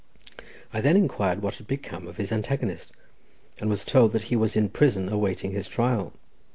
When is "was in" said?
4.35-4.69